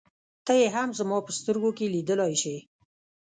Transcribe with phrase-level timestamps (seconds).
[0.45, 2.57] ته يې هم زما په سترګو کې لیدلای شې.